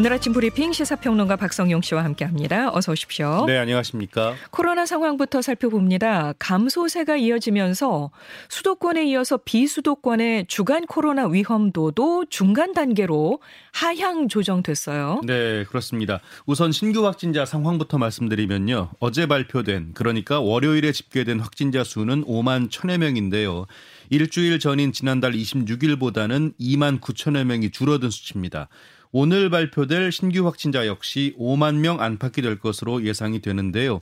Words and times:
오늘 0.00 0.14
아침 0.14 0.32
브리핑 0.32 0.72
시사평론가 0.72 1.36
박성용 1.36 1.82
씨와 1.82 2.02
함께합니다. 2.04 2.74
어서 2.74 2.92
오십시오. 2.92 3.44
네, 3.46 3.58
안녕하십니까. 3.58 4.34
코로나 4.50 4.86
상황부터 4.86 5.42
살펴봅니다. 5.42 6.32
감소세가 6.38 7.18
이어지면서 7.18 8.10
수도권에 8.48 9.04
이어서 9.10 9.36
비수도권의 9.36 10.46
주간 10.48 10.86
코로나 10.86 11.26
위험도도 11.26 12.24
중간 12.30 12.72
단계로 12.72 13.40
하향 13.74 14.28
조정됐어요. 14.28 15.20
네, 15.26 15.64
그렇습니다. 15.64 16.20
우선 16.46 16.72
신규 16.72 17.04
확진자 17.04 17.44
상황부터 17.44 17.98
말씀드리면요. 17.98 18.92
어제 19.00 19.26
발표된 19.26 19.90
그러니까 19.92 20.40
월요일에 20.40 20.92
집계된 20.92 21.40
확진자 21.40 21.84
수는 21.84 22.24
5만 22.24 22.70
1천여 22.70 22.96
명인데요. 22.96 23.66
일주일 24.08 24.60
전인 24.60 24.92
지난달 24.92 25.32
26일보다는 25.32 26.54
2만 26.58 27.00
9천여 27.00 27.44
명이 27.44 27.70
줄어든 27.70 28.08
수치입니다. 28.08 28.70
오늘 29.12 29.50
발표될 29.50 30.12
신규 30.12 30.46
확진자 30.46 30.86
역시 30.86 31.34
5만 31.38 31.76
명 31.76 32.00
안팎이 32.00 32.42
될 32.42 32.58
것으로 32.58 33.04
예상이 33.04 33.40
되는데요. 33.40 34.00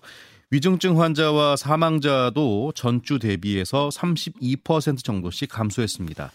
위중증 0.50 1.00
환자와 1.00 1.56
사망자도 1.56 2.72
전주 2.74 3.18
대비해서 3.18 3.88
32% 3.90 5.02
정도씩 5.02 5.50
감소했습니다. 5.50 6.32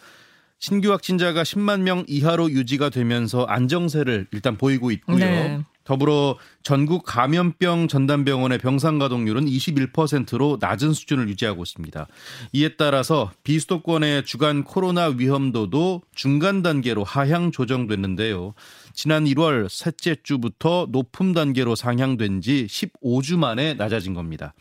신규 0.60 0.92
확진자가 0.92 1.44
10만 1.44 1.82
명 1.82 2.06
이하로 2.08 2.52
유지가 2.52 2.90
되면서 2.90 3.44
안정세를 3.44 4.28
일단 4.32 4.58
보이고 4.58 4.92
있고요. 4.92 5.18
네. 5.18 5.62
더불어 5.84 6.38
전국 6.64 7.04
감염병 7.04 7.88
전담병원의 7.88 8.58
병상 8.58 9.00
가동률은 9.00 9.46
21%로 9.46 10.58
낮은 10.60 10.94
수준을 10.94 11.30
유지하고 11.30 11.64
있습니다. 11.64 12.08
이에 12.54 12.70
따라서 12.78 13.32
비수도권의 13.44 14.26
주간 14.26 14.64
코로나 14.64 15.08
위험도도 15.08 16.02
중간 16.16 16.62
단계로 16.62 17.04
하향 17.04 17.52
조정됐는데요. 17.52 18.54
지난 18.94 19.26
1월 19.26 19.68
셋째 19.70 20.16
주부터 20.24 20.88
높음 20.90 21.34
단계로 21.34 21.76
상향된 21.76 22.42
지 22.42 22.68
15주 22.70 23.38
만에 23.38 23.74
낮아진 23.74 24.14
겁니다. 24.14 24.54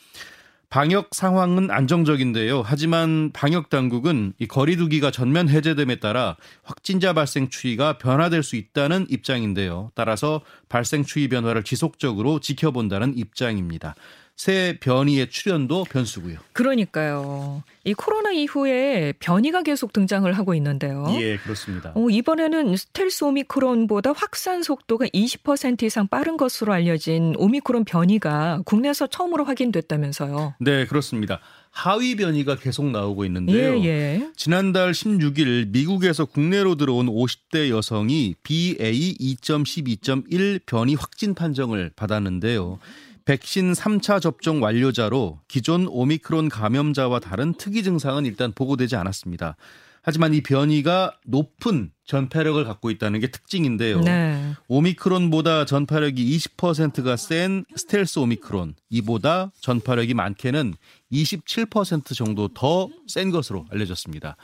방역 0.73 1.15
상황은 1.15 1.71
안정적인데요. 1.71 2.63
하지만 2.65 3.31
방역 3.35 3.69
당국은 3.69 4.33
이 4.39 4.47
거리두기가 4.47 5.11
전면 5.11 5.51
해제됨에 5.51 5.97
따라 5.97 6.39
확진자 6.63 7.13
발생 7.13 7.51
추이가 7.51 7.99
변화될 7.99 8.43
수 8.43 8.57
있다는 8.57 9.05
입장인데요. 9.11 9.91
따라서 9.95 10.41
발생 10.71 11.05
추이 11.05 11.29
변화를 11.29 11.63
지속적으로 11.63 12.41
지켜본다는 12.41 13.19
입장입니다. 13.19 13.95
새 14.37 14.77
변이의 14.81 15.31
출현도 15.31 15.85
변수고요. 15.85 16.39
그러니까요. 16.53 17.63
이 17.85 17.95
코로나 17.95 18.33
이후에 18.33 19.13
변이가 19.19 19.63
계속 19.63 19.93
등장을 19.93 20.31
하고 20.33 20.55
있는데요. 20.55 21.07
예, 21.21 21.37
그렇습니다. 21.37 21.93
어, 21.95 22.09
이번에는 22.11 22.77
스텔스 22.77 23.25
오미크론보다 23.25 24.13
확산 24.13 24.63
속도가 24.63 25.07
20% 25.07 25.83
이상 25.85 26.09
빠른 26.09 26.37
것으로 26.37 26.73
알려진 26.73 27.35
오미크론 27.37 27.85
변이가 27.85 28.63
국내에서 28.65 29.07
처음으로 29.07 29.45
확인됐다면서요. 29.45 30.55
네, 30.61 30.87
그렇습니다. 30.87 31.41
하위 31.71 32.17
변이가 32.17 32.57
계속 32.57 32.87
나오고 32.91 33.25
있는데요. 33.25 33.79
예, 33.79 33.85
예. 33.85 34.31
지난달 34.37 34.93
16일 34.93 35.69
미국에서 35.69 36.27
국내로 36.27 36.75
들어온 36.75 37.07
50대 37.07 37.71
여성이 37.71 38.35
BA 38.43 39.17
2.12.1 39.19 40.61
변이 40.67 40.95
확진 40.95 41.35
판정을 41.35 41.93
받았는데요. 41.97 42.79
백신 43.25 43.73
3차 43.73 44.21
접종 44.21 44.63
완료자로 44.63 45.41
기존 45.49 45.87
오미크론 45.89 46.49
감염자와 46.49 47.21
다른 47.21 47.55
특이 47.55 47.83
증상은 47.83 48.27
일단 48.27 48.53
보고되지 48.53 48.97
않았습니다. 48.97 49.57
하지만 50.05 50.35
이 50.35 50.41
변이가 50.43 51.17
높은 51.25 51.93
전파력을 52.05 52.65
갖고 52.65 52.91
있다는 52.91 53.21
게 53.21 53.29
특징인데요. 53.29 54.01
네. 54.01 54.55
오미크론보다 54.67 55.65
전파력이 55.65 56.37
20%가 56.39 57.17
센 57.17 57.65
스텔스 57.77 58.19
오미크론, 58.19 58.75
이보다 58.91 59.53
전파력이 59.61 60.15
많게는 60.15 60.75
27% 61.13 62.17
정도 62.17 62.49
더 62.49 62.89
센 63.07 63.31
것으로 63.31 63.65
알려졌습니다. 63.71 64.37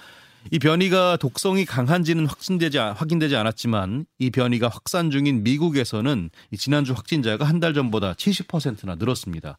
이 0.50 0.58
변이가 0.58 1.16
독성이 1.18 1.64
강한지는 1.64 2.26
확진되지 2.26 2.78
확인되지 2.78 3.36
않았지만 3.36 4.06
이 4.18 4.30
변이가 4.30 4.68
확산 4.68 5.10
중인 5.10 5.42
미국에서는 5.42 6.30
지난주 6.56 6.92
확진자가 6.92 7.44
한 7.44 7.58
달 7.60 7.74
전보다 7.74 8.14
70%나 8.14 8.94
늘었습니다. 8.94 9.58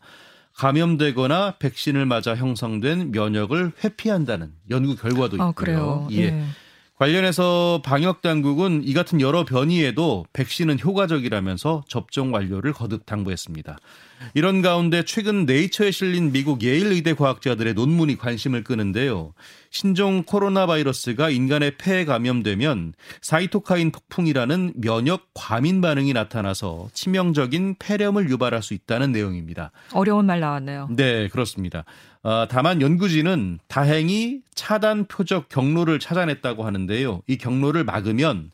감염되거나 0.56 1.56
백신을 1.60 2.06
맞아 2.06 2.36
형성된 2.36 3.12
면역을 3.12 3.74
회피한다는 3.84 4.54
연구 4.70 4.96
결과도 4.96 5.36
아, 5.42 5.50
있고요. 5.50 5.50
아, 5.50 5.52
그래요. 5.52 6.08
예. 6.12 6.18
예. 6.24 6.44
관련해서 6.96 7.82
방역 7.86 8.22
당국은 8.22 8.82
이 8.84 8.94
같은 8.94 9.22
여러 9.22 9.46
변이에도 9.46 10.26
백신은 10.34 10.80
효과적이라면서 10.82 11.86
접종 11.88 12.34
완료를 12.34 12.74
거듭 12.74 13.06
당부했습니다. 13.06 13.78
이런 14.34 14.62
가운데 14.62 15.04
최근 15.06 15.46
네이처에 15.46 15.92
실린 15.92 16.34
미국 16.34 16.62
예일 16.62 16.88
의대 16.88 17.14
과학자들의 17.14 17.74
논문이 17.74 18.18
관심을 18.18 18.66
끄는데요. 18.66 19.34
신종 19.70 20.24
코로나 20.24 20.66
바이러스가 20.66 21.30
인간의 21.30 21.78
폐에 21.78 22.06
감염되면 22.06 22.94
사이토카인 23.22 23.92
폭풍이라는 23.92 24.74
면역 24.78 25.30
과민 25.34 25.82
반응이 25.82 26.14
나타나서 26.14 26.90
치명적인 26.94 27.76
폐렴을 27.80 28.30
유발할 28.30 28.64
수 28.64 28.74
있다는 28.74 29.12
내용입니다. 29.12 29.72
어려운 29.94 30.26
말 30.26 30.40
나왔네요. 30.40 30.90
네, 30.92 31.28
그렇습니다. 31.28 31.86
어, 32.24 32.48
다만 32.50 32.82
연구진은 32.82 33.60
다행히 33.68 34.42
차단 34.54 35.06
표적 35.06 35.50
경로를 35.50 36.00
찾아냈다고 36.00 36.66
하는데요. 36.66 37.22
이 37.28 37.38
경로를 37.38 37.84
막으면 37.84 38.52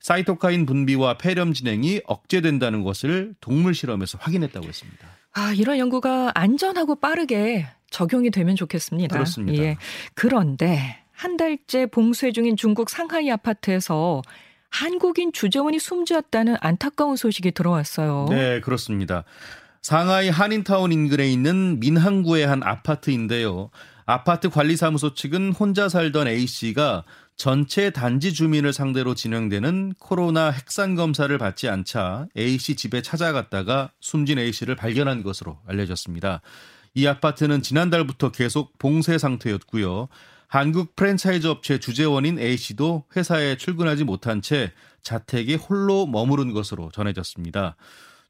사이토카인 0.00 0.66
분비와 0.66 1.18
폐렴 1.18 1.52
진행이 1.52 2.02
억제된다는 2.06 2.82
것을 2.82 3.34
동물 3.40 3.74
실험에서 3.74 4.18
확인했다고 4.20 4.66
했습니다. 4.66 5.08
아, 5.36 5.52
이런 5.52 5.78
연구가 5.78 6.32
안전하고 6.34 6.96
빠르게 6.96 7.66
적용이 7.90 8.30
되면 8.30 8.56
좋겠습니다. 8.56 9.12
그렇습니다. 9.14 9.62
예. 9.62 9.76
그런데 10.14 10.98
한 11.12 11.36
달째 11.36 11.84
봉쇄 11.86 12.32
중인 12.32 12.56
중국 12.56 12.88
상하이 12.88 13.30
아파트에서 13.30 14.22
한국인 14.70 15.32
주재원이 15.32 15.78
숨졌다는 15.78 16.56
안타까운 16.60 17.16
소식이 17.16 17.52
들어왔어요. 17.52 18.26
네, 18.30 18.60
그렇습니다. 18.60 19.24
상하이 19.82 20.30
한인타운 20.30 20.90
인근에 20.90 21.30
있는 21.30 21.80
민항구의 21.80 22.46
한 22.46 22.62
아파트인데요. 22.62 23.70
아파트 24.06 24.48
관리사무소 24.48 25.14
측은 25.14 25.52
혼자 25.52 25.88
살던 25.88 26.28
A씨가 26.28 27.04
전체 27.36 27.90
단지 27.90 28.32
주민을 28.32 28.72
상대로 28.72 29.14
진행되는 29.14 29.94
코로나 29.98 30.50
핵산 30.50 30.94
검사를 30.94 31.36
받지 31.36 31.68
않자 31.68 32.28
A씨 32.36 32.76
집에 32.76 33.02
찾아갔다가 33.02 33.90
숨진 34.00 34.38
A씨를 34.38 34.74
발견한 34.74 35.22
것으로 35.22 35.58
알려졌습니다. 35.66 36.40
이 36.94 37.06
아파트는 37.06 37.60
지난달부터 37.60 38.32
계속 38.32 38.78
봉쇄 38.78 39.18
상태였고요. 39.18 40.08
한국 40.48 40.96
프랜차이즈 40.96 41.46
업체 41.46 41.78
주재원인 41.78 42.38
A씨도 42.38 43.04
회사에 43.14 43.58
출근하지 43.58 44.04
못한 44.04 44.40
채 44.40 44.72
자택에 45.02 45.56
홀로 45.56 46.06
머무른 46.06 46.54
것으로 46.54 46.90
전해졌습니다. 46.90 47.76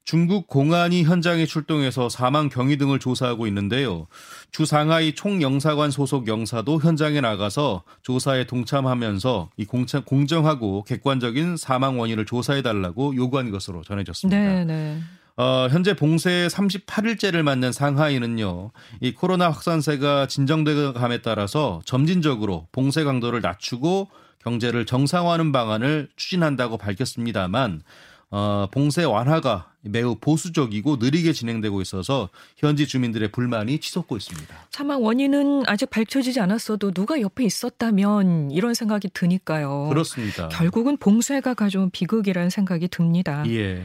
중국 0.07 0.47
공안이 0.47 1.03
현장에 1.03 1.45
출동해서 1.45 2.07
사망 2.07 2.47
경위 2.47 2.77
등을 2.77 2.97
조사하고 2.97 3.45
있는데요. 3.47 4.07
주 4.51 4.65
상하이 4.65 5.13
총영사관 5.13 5.91
소속 5.91 6.29
영사도 6.29 6.79
현장에 6.79 7.19
나가서 7.19 7.83
조사에 8.03 8.45
동참하면서 8.45 9.49
이 9.57 9.65
공차, 9.65 9.99
공정하고 9.99 10.85
객관적인 10.85 11.57
사망 11.57 11.99
원인을 11.99 12.25
조사해 12.25 12.61
달라고 12.61 13.17
요구한 13.17 13.51
것으로 13.51 13.83
전해졌습니다. 13.83 14.39
네, 14.39 14.63
네. 14.63 14.97
어, 15.35 15.67
현재 15.69 15.93
봉쇄 15.93 16.47
38일째를 16.47 17.41
맞는 17.41 17.73
상하이는요, 17.73 18.71
이 19.01 19.13
코로나 19.13 19.49
확산세가 19.49 20.27
진정되감에 20.27 21.21
따라서 21.21 21.81
점진적으로 21.83 22.67
봉쇄 22.71 23.03
강도를 23.03 23.41
낮추고 23.41 24.07
경제를 24.39 24.85
정상화하는 24.85 25.51
방안을 25.51 26.07
추진한다고 26.15 26.77
밝혔습니다만, 26.77 27.81
어, 28.29 28.67
봉쇄 28.71 29.03
완화가 29.03 29.71
매우 29.89 30.15
보수적이고 30.15 30.97
느리게 30.97 31.33
진행되고 31.33 31.81
있어서 31.81 32.29
현지 32.57 32.87
주민들의 32.87 33.31
불만이 33.31 33.79
치솟고 33.79 34.17
있습니다. 34.17 34.55
사망 34.71 35.03
원인은 35.03 35.63
아직 35.67 35.89
밝혀지지 35.89 36.39
않았어도 36.39 36.91
누가 36.91 37.21
옆에 37.21 37.43
있었다면 37.43 38.51
이런 38.51 38.73
생각이 38.73 39.09
드니까요. 39.13 39.87
그렇습니다. 39.89 40.49
결국은 40.49 40.97
봉쇄가 40.97 41.53
가져온 41.53 41.89
비극이라는 41.89 42.49
생각이 42.49 42.87
듭니다. 42.87 43.43
예. 43.47 43.83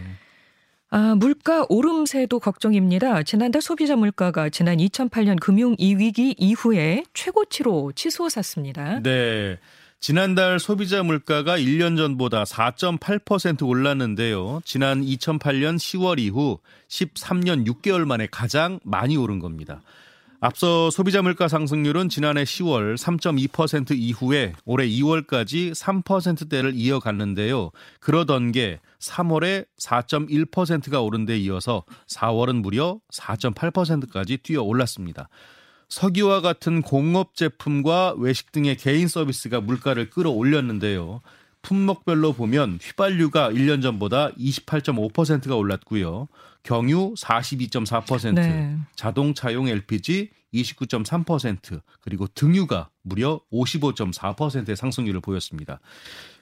아, 0.94 1.14
물가 1.14 1.64
오름세도 1.70 2.38
걱정입니다. 2.38 3.22
지난달 3.22 3.62
소비자 3.62 3.96
물가가 3.96 4.50
지난 4.50 4.76
2008년 4.76 5.40
금융 5.40 5.74
위기 5.78 6.34
이후에 6.36 7.04
최고치로 7.14 7.92
치솟았습니다. 7.94 9.00
네. 9.02 9.58
지난달 10.02 10.58
소비자 10.58 11.04
물가가 11.04 11.56
1년 11.56 11.96
전보다 11.96 12.42
4.8% 12.42 13.64
올랐는데요. 13.64 14.60
지난 14.64 15.00
2008년 15.00 15.76
10월 15.76 16.18
이후 16.18 16.58
13년 16.88 17.64
6개월 17.68 18.04
만에 18.04 18.26
가장 18.28 18.80
많이 18.82 19.16
오른 19.16 19.38
겁니다. 19.38 19.80
앞서 20.40 20.90
소비자 20.90 21.22
물가 21.22 21.46
상승률은 21.46 22.08
지난해 22.08 22.42
10월 22.42 22.96
3.2% 22.96 23.96
이후에 23.96 24.54
올해 24.64 24.88
2월까지 24.88 25.70
3%대를 25.70 26.72
이어갔는데요. 26.74 27.70
그러던 28.00 28.50
게 28.50 28.80
3월에 28.98 29.66
4.1%가 29.80 31.00
오른 31.00 31.26
데 31.26 31.38
이어서 31.38 31.84
4월은 32.08 32.60
무려 32.60 32.98
4.8%까지 33.12 34.38
뛰어 34.38 34.62
올랐습니다. 34.62 35.28
석유와 35.92 36.40
같은 36.40 36.80
공업 36.80 37.34
제품과 37.34 38.14
외식 38.16 38.50
등의 38.50 38.78
개인 38.78 39.08
서비스가 39.08 39.60
물가를 39.60 40.08
끌어올렸는데요. 40.08 41.20
품목별로 41.60 42.32
보면 42.32 42.78
휘발유가 42.80 43.50
1년 43.50 43.82
전보다 43.82 44.30
28.5%가 44.30 45.54
올랐고요. 45.54 46.28
경유 46.62 47.12
42.4%, 47.18 48.34
네. 48.34 48.78
자동차용 48.96 49.68
LPG 49.68 50.30
29.3%, 50.54 51.82
그리고 52.00 52.26
등유가 52.26 52.88
무려 53.02 53.42
55.4%의 53.52 54.74
상승률을 54.74 55.20
보였습니다. 55.20 55.80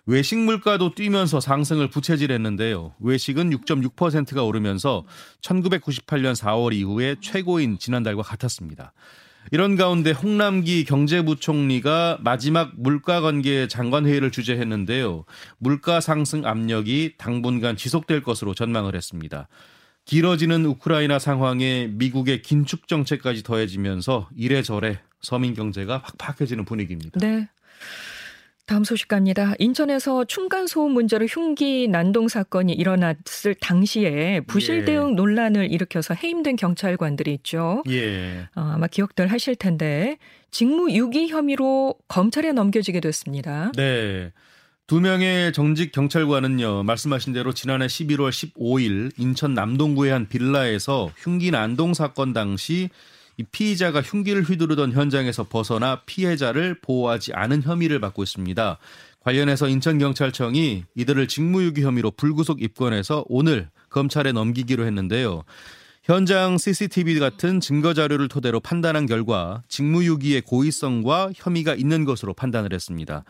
외식 0.06 0.38
물가도 0.38 0.94
뛰면서 0.94 1.41
상승을 1.41 1.91
부채질했는데요. 1.91 2.94
외식은 3.00 3.50
6.6%가 3.50 4.44
오르면서 4.44 5.05
1998년 5.43 6.37
4월 6.37 6.73
이후에 6.73 7.17
최고인 7.20 7.81
지난달과 7.81 8.23
같았습니다. 8.23 8.93
이런 9.53 9.77
가운데 9.77 10.13
홍남기 10.13 10.85
경제부총리가 10.85 12.19
마지막 12.23 12.73
물가 12.77 13.21
관계 13.21 13.67
장관 13.67 14.07
회의를 14.07 14.31
주재했는데요. 14.31 15.25
물가 15.59 16.01
상승 16.01 16.47
압력이 16.47 17.15
당분간 17.19 17.77
지속될 17.77 18.23
것으로 18.23 18.55
전망을 18.55 18.95
했습니다. 18.95 19.49
길어지는 20.05 20.65
우크라이나 20.67 21.19
상황에 21.19 21.89
미국의 21.89 22.43
긴축 22.43 22.89
정책까지 22.89 23.43
더해지면서 23.43 24.29
이래저래 24.37 25.01
서민 25.21 25.55
경제가 25.55 26.03
확팍해지는 26.05 26.65
분위기입니다. 26.65 27.21
네. 27.21 27.49
다음 28.70 28.84
소식 28.84 29.08
갑니다. 29.08 29.55
인천에서 29.58 30.26
층간 30.26 30.69
소음 30.69 30.93
문제로 30.93 31.26
흉기 31.26 31.88
난동 31.88 32.28
사건이 32.28 32.72
일어났을 32.72 33.56
당시에 33.61 34.43
부실 34.46 34.82
예. 34.82 34.84
대응 34.84 35.17
논란을 35.17 35.72
일으켜서 35.72 36.14
해임된 36.14 36.55
경찰관들이 36.55 37.34
있죠. 37.34 37.82
예. 37.88 38.46
어, 38.55 38.61
아마 38.75 38.87
기억들 38.87 39.26
하실 39.26 39.56
텐데 39.56 40.19
직무 40.52 40.93
유기 40.93 41.26
혐의로 41.26 41.96
검찰에 42.06 42.52
넘겨지게 42.52 43.00
됐습니다. 43.00 43.72
네. 43.75 44.31
두 44.87 45.00
명의 45.00 45.52
정직 45.52 45.90
경찰관은요, 45.90 46.84
말씀하신 46.84 47.32
대로 47.32 47.52
지난해 47.52 47.88
11월 47.88 48.31
15일 48.31 49.11
인천 49.19 49.52
남동구의 49.52 50.12
한 50.12 50.28
빌라에서 50.28 51.11
흉기 51.17 51.50
난동 51.50 51.93
사건 51.93 52.32
당시 52.32 52.88
이 53.41 53.45
피의자가 53.45 54.03
흉기를 54.03 54.43
휘두르던 54.43 54.93
현장에서 54.93 55.45
벗어나 55.45 56.03
피해자를 56.05 56.79
보호하지 56.83 57.33
않은 57.33 57.63
혐의를 57.63 57.99
받고 57.99 58.23
있습니다. 58.23 58.77
관련해서 59.21 59.67
인천경찰청이 59.67 60.85
이들을 60.95 61.27
직무유기 61.27 61.83
혐의로 61.83 62.11
불구속 62.11 62.61
입건해서 62.61 63.25
오늘 63.29 63.71
검찰에 63.89 64.33
넘기기로 64.33 64.85
했는데요. 64.85 65.45
현장 66.03 66.59
CCTV 66.59 67.19
같은 67.19 67.61
증거 67.61 67.95
자료를 67.95 68.29
토대로 68.29 68.61
판단한 68.61 69.07
결과 69.07 69.63
직무유기의 69.69 70.43
고의성과 70.43 71.31
혐의가 71.35 71.75
있는 71.75 72.05
것으로 72.05 72.35
판단을 72.35 72.75
했습니다. 72.75 73.25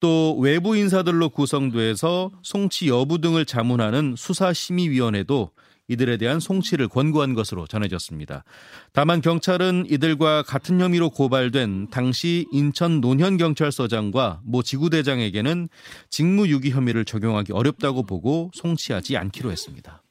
또 0.00 0.36
외부 0.40 0.76
인사들로 0.76 1.28
구성돼서 1.28 2.32
송치 2.42 2.88
여부 2.88 3.20
등을 3.20 3.44
자문하는 3.44 4.14
수사심의위원회도 4.16 5.50
이들에 5.88 6.16
대한 6.16 6.40
송치를 6.40 6.88
권고한 6.88 7.34
것으로 7.34 7.66
전해졌습니다. 7.66 8.44
다만 8.92 9.20
경찰은 9.20 9.86
이들과 9.90 10.42
같은 10.42 10.80
혐의로 10.80 11.10
고발된 11.10 11.90
당시 11.90 12.46
인천 12.52 13.00
논현경찰서장과 13.00 14.42
모 14.44 14.62
지구대장에게는 14.62 15.68
직무유기 16.08 16.70
혐의를 16.70 17.04
적용하기 17.04 17.52
어렵다고 17.52 18.04
보고 18.04 18.50
송치하지 18.54 19.16
않기로 19.16 19.50
했습니다. 19.50 20.02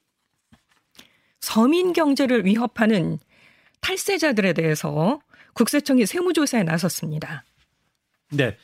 서민 1.40 1.94
경제를 1.94 2.46
위협하는 2.46 3.18
탈세자들에 3.80 4.54
대해서 4.54 5.20
국세청이 5.54 6.06
세무조사에 6.06 6.64
나섰습니다. 6.64 7.44
네. 8.30 8.58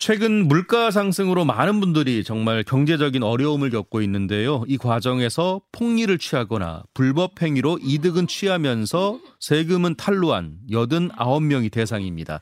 최근 0.00 0.48
물가 0.48 0.90
상승으로 0.90 1.44
많은 1.44 1.78
분들이 1.78 2.24
정말 2.24 2.62
경제적인 2.62 3.22
어려움을 3.22 3.68
겪고 3.68 4.00
있는데요. 4.00 4.64
이 4.66 4.78
과정에서 4.78 5.60
폭리를 5.72 6.16
취하거나 6.16 6.84
불법 6.94 7.42
행위로 7.42 7.78
이득은 7.82 8.26
취하면서 8.26 9.20
세금은 9.40 9.96
탈루한 9.96 10.56
89명이 10.70 11.70
대상입니다. 11.70 12.40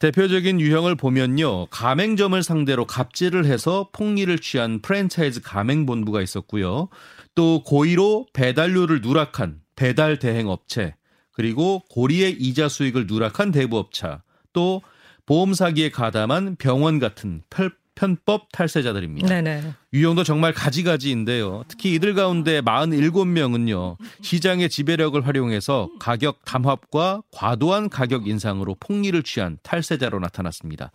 대표적인 0.00 0.60
유형을 0.60 0.96
보면요. 0.96 1.68
가맹점을 1.70 2.42
상대로 2.42 2.84
갑질을 2.84 3.46
해서 3.46 3.88
폭리를 3.94 4.38
취한 4.40 4.82
프랜차이즈 4.82 5.40
가맹본부가 5.40 6.20
있었고요. 6.20 6.90
또 7.34 7.62
고의로 7.64 8.26
배달료를 8.34 9.00
누락한 9.00 9.60
배달 9.76 10.18
대행 10.18 10.48
업체, 10.48 10.94
그리고 11.32 11.80
고리의 11.88 12.32
이자 12.32 12.68
수익을 12.68 13.06
누락한 13.06 13.50
대부업차, 13.50 14.22
또 14.52 14.82
보험 15.28 15.52
사기에 15.52 15.90
가담한 15.90 16.56
병원 16.56 16.98
같은 16.98 17.42
펼, 17.50 17.70
편법 17.94 18.50
탈세자들입니다. 18.50 19.28
네네. 19.28 19.74
유형도 19.92 20.24
정말 20.24 20.54
가지가지인데요. 20.54 21.64
특히 21.68 21.92
이들 21.92 22.14
가운데 22.14 22.62
47명은요. 22.62 23.98
시장의 24.22 24.70
지배력을 24.70 25.26
활용해서 25.26 25.90
가격 25.98 26.46
담합과 26.46 27.20
과도한 27.30 27.90
가격 27.90 28.26
인상으로 28.26 28.76
폭리를 28.80 29.22
취한 29.22 29.58
탈세자로 29.62 30.18
나타났습니다. 30.18 30.92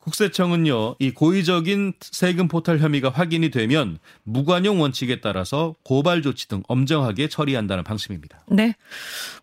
국세청은요, 0.00 0.96
이 0.98 1.10
고의적인 1.10 1.92
세금 2.00 2.48
포탈 2.48 2.78
혐의가 2.78 3.10
확인이 3.10 3.50
되면 3.50 3.98
무관용 4.22 4.80
원칙에 4.80 5.20
따라서 5.20 5.74
고발 5.84 6.22
조치 6.22 6.48
등 6.48 6.62
엄정하게 6.68 7.28
처리한다는 7.28 7.84
방침입니다. 7.84 8.40
네. 8.48 8.74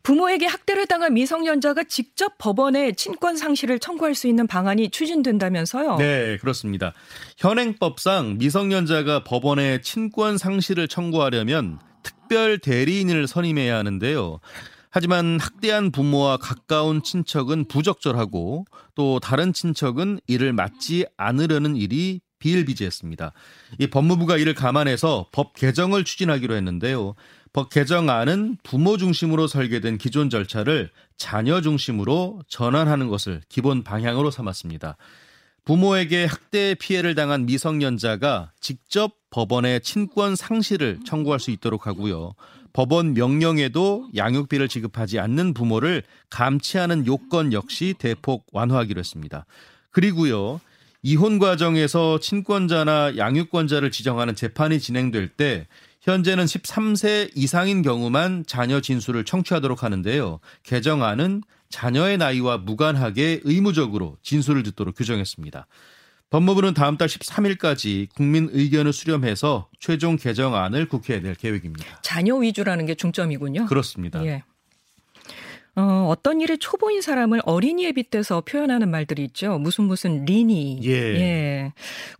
부모에게 0.01 0.48
학대를 0.48 0.88
당한 0.88 1.13
미성년자가 1.13 1.83
직접 1.83 2.38
법원에 2.39 2.94
친권 2.94 3.38
상실을 3.38 3.77
청구할 3.77 4.15
수 4.15 4.27
있는 4.27 4.48
방안이 4.48 4.89
추진된다면서요? 4.89 5.98
네, 5.98 6.38
그렇습니다. 6.38 6.94
현행법상 7.38 8.38
미성년자가 8.39 9.24
법원에 9.24 9.81
친권 9.81 10.39
상실을 10.39 10.88
청구하려면 10.88 11.80
특별 12.01 12.57
대리인을 12.57 13.27
선임해야 13.27 13.77
하는데요. 13.77 14.39
하지만 14.89 15.39
학대한 15.39 15.91
부모와 15.91 16.38
가까운 16.38 17.03
친척은 17.03 17.65
부적절하고 17.65 18.65
또 18.96 19.20
다른 19.20 19.53
친척은 19.53 20.20
이를 20.27 20.53
맡지 20.53 21.06
않으려는 21.17 21.75
일이 21.75 22.22
비일비재했습니다. 22.39 23.34
이 23.79 23.88
법무부가 23.88 24.38
이를 24.38 24.53
감안해서 24.53 25.27
법 25.32 25.53
개정을 25.53 26.03
추진하기로 26.03 26.56
했는데요. 26.56 27.15
법 27.53 27.70
개정안은 27.70 28.58
부모 28.63 28.98
중심으로 28.98 29.48
설계된 29.48 29.98
기존 29.98 30.29
절차를 30.29 30.91
자녀 31.17 31.62
중심으로 31.62 32.41
전환하는 32.48 33.08
것을 33.08 33.41
기본 33.50 33.84
방향으로 33.84 34.29
삼았습니다. 34.29 34.98
부모에게 35.65 36.25
학대 36.25 36.75
피해를 36.75 37.13
당한 37.13 37.46
미성년자가 37.46 38.51
직접 38.62 39.15
법원에 39.32 39.79
친권 39.79 40.36
상실을 40.36 41.00
청구할 41.06 41.39
수 41.39 41.51
있도록 41.51 41.88
하고요. 41.88 42.34
법원 42.74 43.13
명령에도 43.13 44.09
양육비를 44.15 44.67
지급하지 44.67 45.19
않는 45.19 45.53
부모를 45.53 46.03
감치하는 46.29 47.05
요건 47.07 47.53
역시 47.53 47.95
대폭 47.97 48.45
완화하기로 48.51 49.00
했습니다. 49.00 49.45
그리고요. 49.91 50.62
이혼 51.03 51.39
과정에서 51.39 52.19
친권자나 52.19 53.17
양육권자를 53.17 53.91
지정하는 53.91 54.36
재판이 54.36 54.79
진행될 54.79 55.29
때 55.29 55.67
현재는 56.01 56.45
13세 56.45 57.31
이상인 57.36 57.81
경우만 57.81 58.45
자녀 58.47 58.79
진술을 58.79 59.25
청취하도록 59.25 59.83
하는데요. 59.83 60.39
개정안은 60.63 61.43
자녀의 61.69 62.17
나이와 62.17 62.57
무관하게 62.57 63.41
의무적으로 63.43 64.17
진술을 64.21 64.63
듣도록 64.63 64.95
규정했습니다. 64.95 65.67
법무부는 66.29 66.74
다음 66.74 66.98
달 66.98 67.07
13일까지 67.07 68.10
국민 68.13 68.50
의견을 68.51 68.91
수렴해서 68.91 69.69
최종 69.79 70.17
개정안을 70.17 70.89
국회에 70.89 71.22
낼 71.22 71.36
계획입니다. 71.36 72.01
자녀 72.01 72.36
위주라는 72.36 72.86
게 72.86 72.96
중점이군요. 72.96 73.65
그렇습니다. 73.67 74.25
예. 74.25 74.43
어, 75.77 76.07
어떤 76.10 76.41
일에 76.41 76.57
초보인 76.57 77.01
사람을 77.01 77.41
어린이에 77.46 77.91
빗대서 77.91 78.41
표현하는 78.41 78.89
말들이 78.89 79.24
있죠. 79.25 79.60
무슨 79.60 79.84
무슨 79.84 80.25
리니. 80.25 80.79
예. 80.84 80.91
예. 80.91 81.74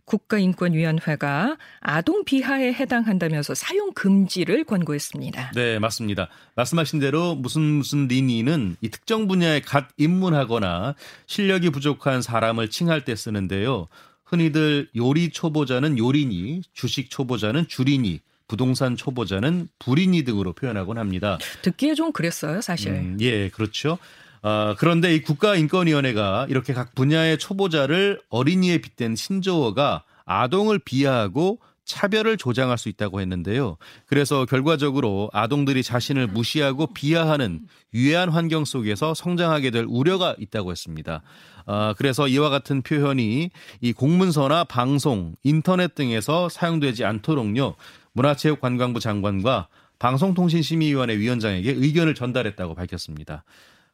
국가인권위원회가 0.04 1.58
아동 1.80 2.24
비하에 2.24 2.72
해당한다면서 2.72 3.56
사용 3.56 3.92
금지를 3.94 4.62
권고했습니다. 4.62 5.52
네, 5.56 5.80
맞습니다. 5.80 6.28
말씀하신 6.54 7.00
대로 7.00 7.34
무슨 7.34 7.62
무슨 7.62 8.06
리니는 8.06 8.76
이 8.80 8.88
특정 8.90 9.26
분야에 9.26 9.60
갓 9.60 9.88
입문하거나 9.96 10.94
실력이 11.26 11.70
부족한 11.70 12.22
사람을 12.22 12.70
칭할 12.70 13.04
때 13.04 13.16
쓰는데요. 13.16 13.88
흔히들 14.22 14.88
요리 14.94 15.30
초보자는 15.30 15.98
요리니, 15.98 16.62
주식 16.72 17.10
초보자는 17.10 17.66
주리니, 17.66 18.20
부동산 18.48 18.96
초보자는 18.96 19.68
불인이 19.78 20.24
등으로 20.24 20.52
표현하곤 20.54 20.98
합니다. 20.98 21.38
듣기에 21.62 21.94
좀 21.94 22.12
그랬어요, 22.12 22.60
사실. 22.60 22.92
음, 22.92 23.18
예, 23.20 23.50
그렇죠. 23.50 23.98
어, 24.42 24.74
그런데 24.78 25.14
이 25.14 25.22
국가인권위원회가 25.22 26.46
이렇게 26.48 26.72
각 26.72 26.94
분야의 26.94 27.38
초보자를 27.38 28.20
어린이에 28.30 28.78
빗댄 28.78 29.16
신조어가 29.16 30.04
아동을 30.24 30.78
비하하고 30.78 31.58
차별을 31.84 32.36
조장할 32.36 32.76
수 32.76 32.90
있다고 32.90 33.20
했는데요. 33.20 33.78
그래서 34.06 34.44
결과적으로 34.44 35.30
아동들이 35.32 35.82
자신을 35.82 36.26
무시하고 36.26 36.92
비하하는 36.92 37.60
유해한 37.94 38.28
환경 38.28 38.66
속에서 38.66 39.14
성장하게 39.14 39.70
될 39.70 39.86
우려가 39.88 40.36
있다고 40.38 40.70
했습니다. 40.70 41.22
아, 41.64 41.94
그래서 41.96 42.28
이와 42.28 42.50
같은 42.50 42.82
표현이 42.82 43.50
이 43.80 43.92
공문서나 43.94 44.64
방송, 44.64 45.34
인터넷 45.42 45.94
등에서 45.94 46.50
사용되지 46.50 47.06
않도록요. 47.06 47.74
문화체육관광부 48.18 49.00
장관과 49.00 49.68
방송통신심의위원회 49.98 51.18
위원장에게 51.18 51.72
의견을 51.72 52.14
전달했다고 52.14 52.74
밝혔습니다. 52.74 53.44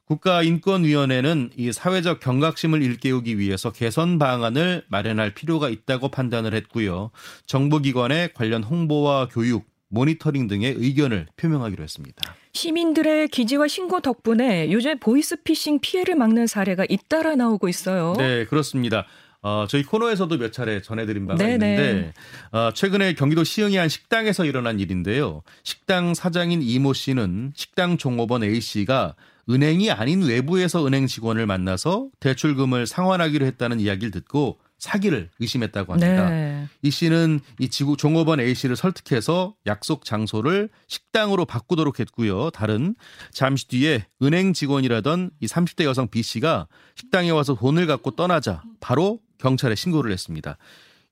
국가인권위원회는 0.07 1.51
이 1.57 1.73
사회적 1.73 2.21
경각심을 2.21 2.83
일깨우기 2.83 3.39
위해서 3.39 3.73
개선 3.73 4.19
방안을 4.19 4.85
마련할 4.89 5.33
필요가 5.33 5.71
있다고 5.71 6.11
판단을 6.11 6.53
했고요. 6.55 7.11
정부기관의 7.47 8.35
관련 8.35 8.63
홍보와 8.63 9.29
교육, 9.29 9.65
모니터링 9.89 10.47
등의 10.49 10.75
의견을 10.77 11.27
표명하기로 11.37 11.83
했습니다. 11.83 12.35
시민들의 12.53 13.29
기지와 13.29 13.69
신고 13.69 14.01
덕분에 14.01 14.71
요즘 14.73 14.99
보이스피싱 14.99 15.81
피해를 15.81 16.17
막는 16.17 16.47
사례가 16.47 16.85
잇따라 16.89 17.35
나오고 17.35 17.69
있어요. 17.69 18.15
네, 18.19 18.45
그렇습니다. 18.45 19.07
어, 19.45 19.67
저희 19.69 19.83
코너에서도 19.83 20.39
몇 20.39 20.55
차례 20.55 20.81
전해드린 20.81 21.27
바가 21.27 21.37
네네. 21.37 21.53
있는데 21.53 22.13
어, 22.51 22.71
최근에 22.73 23.13
경기도 23.13 23.45
시흥의 23.45 23.77
한 23.77 23.91
식당에서 23.91 24.47
일어난 24.47 24.81
일인데요. 24.81 25.43
식당 25.63 26.15
사장인 26.15 26.63
이모 26.63 26.95
씨는 26.95 27.53
식당 27.55 27.99
종업원 27.99 28.43
A 28.43 28.59
씨가 28.63 29.15
은행이 29.51 29.91
아닌 29.91 30.23
외부에서 30.23 30.87
은행 30.87 31.07
직원을 31.07 31.45
만나서 31.45 32.09
대출금을 32.21 32.87
상환하기로 32.87 33.45
했다는 33.45 33.81
이야기를 33.81 34.13
듣고 34.13 34.59
사기를 34.85 35.31
의심했다고 35.41 35.95
합니다. 35.95 36.29
네. 36.29 36.67
이 36.83 36.91
씨는 36.91 37.41
이 37.59 37.69
지구 37.69 37.97
종업원 37.97 38.39
A 38.41 38.55
씨를 38.55 38.77
설득해서 38.77 39.55
약속 39.67 40.05
장소를 40.05 40.69
식당으로 40.89 41.47
바꾸도록 41.47 42.01
했고요. 42.01 42.51
다른 42.51 42.95
잠시 43.33 43.67
뒤에 43.69 44.07
은행 44.23 44.53
직원이라던 44.53 45.31
이 45.41 45.47
30대 45.47 45.85
여성 45.85 46.09
B 46.09 46.23
씨가 46.23 46.69
식당에 46.97 47.31
와서 47.31 47.55
돈을 47.55 47.87
갖고 47.87 48.11
떠나자 48.11 48.63
바로 48.81 49.21
경찰에 49.39 49.75
신고를 49.75 50.13
했습니다. 50.13 50.59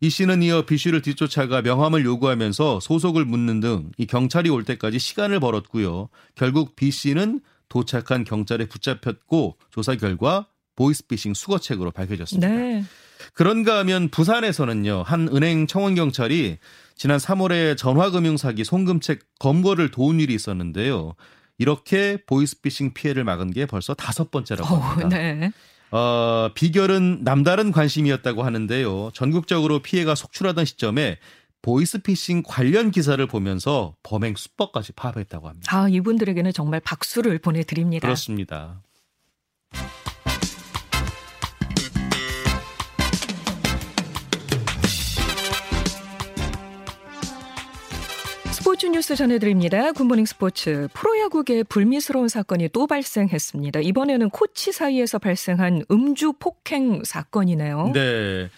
이 0.00 0.10
씨는 0.10 0.42
이어 0.42 0.66
B 0.66 0.76
씨를 0.76 1.00
뒤쫓아가 1.00 1.62
명함을 1.62 2.04
요구하면서 2.04 2.80
소속을 2.80 3.24
묻는 3.24 3.60
등 3.60 3.92
이 3.96 4.06
경찰이 4.06 4.50
올 4.50 4.64
때까지 4.64 4.98
시간을 4.98 5.40
벌었고요. 5.40 6.08
결국 6.34 6.76
B 6.76 6.90
씨는 6.90 7.40
도착한 7.68 8.24
경찰에 8.24 8.66
붙잡혔고 8.66 9.56
조사 9.70 9.94
결과 9.96 10.46
보이스피싱 10.76 11.34
수거책으로 11.34 11.90
밝혀졌습니다. 11.90 12.48
네. 12.48 12.84
그런가 13.34 13.78
하면 13.78 14.08
부산에서는요 14.08 15.02
한 15.04 15.28
은행 15.28 15.66
청원 15.66 15.94
경찰이 15.94 16.58
지난 16.96 17.18
3월에 17.18 17.76
전화금융 17.76 18.36
사기 18.36 18.64
송금책 18.64 19.20
검거를 19.38 19.90
도운 19.90 20.20
일이 20.20 20.34
있었는데요. 20.34 21.14
이렇게 21.58 22.18
보이스피싱 22.26 22.94
피해를 22.94 23.24
막은 23.24 23.52
게 23.52 23.66
벌써 23.66 23.94
다섯 23.94 24.30
번째라고 24.30 24.74
합니다. 24.74 25.06
오, 25.06 25.10
네. 25.10 25.52
어, 25.90 26.48
비결은 26.54 27.22
남다른 27.22 27.70
관심이었다고 27.70 28.42
하는데요. 28.42 29.10
전국적으로 29.12 29.80
피해가 29.80 30.14
속출하던 30.14 30.64
시점에 30.64 31.18
보이스피싱 31.60 32.42
관련 32.44 32.90
기사를 32.90 33.24
보면서 33.26 33.94
범행 34.02 34.34
수법까지 34.36 34.92
파악했다고 34.92 35.48
합니다. 35.48 35.76
아, 35.76 35.88
이분들에게는 35.88 36.52
정말 36.52 36.80
박수를 36.80 37.38
보내드립니다. 37.38 38.08
그렇습니다. 38.08 38.80
스포츠 48.82 48.96
뉴스 48.96 49.14
전해드립니다. 49.14 49.92
굿모닝 49.92 50.26
스포츠. 50.26 50.88
프로야구계 50.92 51.62
불미스러운 51.62 52.26
사건이 52.26 52.70
또 52.72 52.88
발생했습니다. 52.88 53.78
이번에는 53.78 54.28
코치 54.30 54.72
사이에서 54.72 55.20
발생한 55.20 55.84
음주 55.88 56.32
폭행 56.40 57.04
사건이네요. 57.04 57.92
네. 57.94 58.50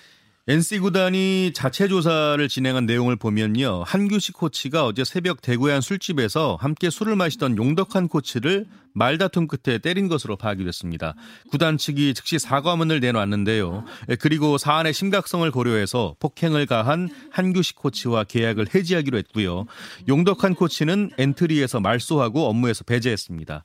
NC 0.47 0.81
구단이 0.81 1.53
자체 1.55 1.89
조사를 1.89 2.47
진행한 2.51 2.85
내용을 2.85 3.17
보면요. 3.17 3.83
한규식 3.87 4.37
코치가 4.37 4.85
어제 4.85 5.03
새벽 5.03 5.41
대구의 5.41 5.73
한 5.73 5.81
술집에서 5.81 6.59
함께 6.61 6.91
술을 6.91 7.17
마시던 7.17 7.57
용덕한 7.57 8.09
코치를 8.09 8.67
말다툼 8.93 9.49
끝에 9.49 9.79
때린 9.79 10.07
것으로 10.07 10.37
파악이 10.37 10.63
됐습니다. 10.65 11.15
구단 11.51 11.79
측이 11.79 12.13
즉시 12.13 12.39
사과문을 12.39 13.01
내놓았는데요. 13.01 13.87
예, 14.11 14.17
그리고 14.17 14.59
사안의 14.59 14.93
심각성을 14.93 15.51
고려해서 15.51 16.15
폭행을 16.21 16.67
가한 16.67 17.09
한규식 17.31 17.77
코치와 17.77 18.25
계약을 18.25 18.75
해지하기로 18.75 19.17
했고요. 19.17 19.65
용덕한 20.09 20.57
코치는 20.57 21.13
엔트리에서 21.17 21.81
말소하고 21.81 22.51
업무에서 22.51 22.85
배제했습니다. 22.85 23.65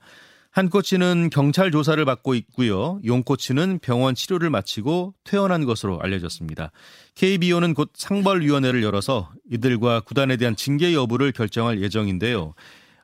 한 0.52 0.70
코치는 0.70 1.30
경찰 1.30 1.72
조사를 1.72 2.04
받고 2.06 2.34
있고요. 2.36 3.00
용 3.06 3.24
코치는 3.24 3.80
병원 3.80 4.16
치료를 4.16 4.50
마치고 4.50 5.14
퇴원한 5.24 5.66
것으로 5.66 6.00
알려졌습니다. 6.02 6.72
KBO는 7.16 7.76
곧 7.76 7.92
상벌위원회를 7.94 8.82
열어서 8.82 9.32
이들과 9.52 10.02
구단에 10.02 10.38
대한 10.38 10.56
징계 10.56 10.94
여부를 10.94 11.32
결정할 11.32 11.82
예정인데요. 11.82 12.56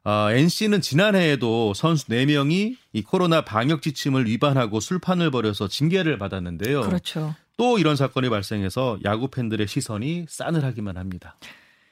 아, 0.03 0.31
NC는 0.31 0.81
지난해에도 0.81 1.73
선수 1.73 2.07
4명이 2.07 2.77
이 2.93 3.01
코로나 3.01 3.41
방역 3.41 3.81
지침을 3.81 4.27
위반하고 4.27 4.79
술판을 4.79 5.31
벌여서 5.31 5.67
징계를 5.67 6.17
받았는데요. 6.17 6.81
그렇죠. 6.81 7.35
또 7.57 7.79
이런 7.79 7.95
사건이 7.95 8.29
발생해서 8.29 8.99
야구 9.03 9.29
팬들의 9.29 9.67
시선이 9.67 10.25
싸늘하기만 10.29 10.97
합니다. 10.97 11.37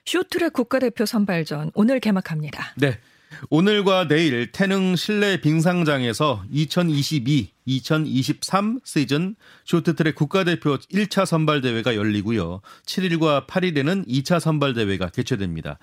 쇼트랙 0.06 0.54
국가대표 0.54 1.06
선발전 1.06 1.72
오늘 1.74 2.00
개막합니다. 2.00 2.74
네. 2.78 3.00
오늘과 3.50 4.08
내일 4.08 4.52
태릉 4.52 4.96
실내 4.96 5.42
빙상장에서 5.42 6.44
2022-2023 6.54 8.80
시즌 8.84 9.36
쇼트트랙 9.66 10.14
국가대표 10.16 10.78
1차 10.78 11.26
선발대회가 11.26 11.96
열리고요. 11.96 12.62
7일과 12.86 13.48
8일에는 13.48 14.08
2차 14.08 14.40
선발대회가 14.40 15.10
개최됩니다. 15.10 15.80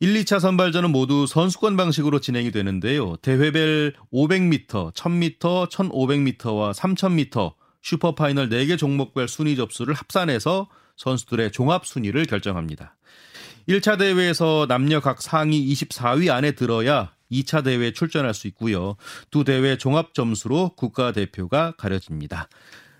1, 0.00 0.14
2차 0.14 0.40
선발전은 0.40 0.90
모두 0.90 1.26
선수권 1.26 1.78
방식으로 1.78 2.20
진행이 2.20 2.50
되는데요. 2.50 3.16
대회별 3.22 3.94
500m, 4.12 4.92
1000m, 4.92 5.70
1500m와 5.70 6.74
3000m 6.74 7.54
슈퍼파이널 7.82 8.50
4개 8.50 8.76
종목별 8.76 9.28
순위 9.28 9.56
점수를 9.56 9.94
합산해서 9.94 10.68
선수들의 10.96 11.52
종합 11.52 11.86
순위를 11.86 12.26
결정합니다. 12.26 12.94
1차 13.68 13.98
대회에서 13.98 14.66
남녀 14.68 15.00
각 15.00 15.20
상위 15.20 15.72
24위 15.72 16.30
안에 16.30 16.52
들어야 16.52 17.12
2차 17.30 17.64
대회에 17.64 17.92
출전할 17.92 18.34
수 18.34 18.46
있고요. 18.48 18.96
두 19.30 19.44
대회 19.44 19.76
종합 19.76 20.14
점수로 20.14 20.70
국가대표가 20.76 21.74
가려집니다. 21.76 22.48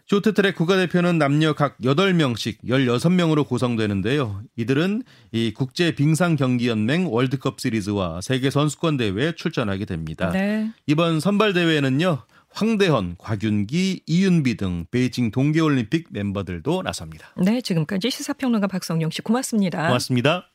쇼트트랙 0.09 0.55
국가대표는 0.55 1.19
남녀 1.19 1.53
각 1.53 1.79
8명씩 1.79 2.59
16명으로 2.65 3.47
구성되는데요. 3.47 4.43
이들은 4.57 5.03
이 5.33 5.53
국제 5.53 5.95
빙상 5.95 6.37
경기 6.37 6.69
연맹 6.69 7.13
월드컵 7.13 7.61
시리즈와 7.61 8.21
세계 8.21 8.51
선수권 8.51 8.99
대회에 8.99 9.33
출전하게 9.33 9.85
됩니다. 9.85 10.31
네. 10.31 10.71
이번 10.87 11.19
선발 11.19 11.55
대회에는요. 11.55 12.23
황대헌, 12.51 13.17
곽윤기, 13.19 14.05
이윤비 14.07 14.57
등 14.57 14.87
베이징 14.91 15.31
동계올림픽 15.31 16.07
멤버들도 16.11 16.83
나섭니다. 16.83 17.35
네, 17.37 17.61
지금까지 17.61 18.09
시사평론가 18.11 18.69
박성용 18.69 19.11
씨 19.11 19.21
고맙습니다. 19.23 19.89
고맙습니다. 19.89 20.49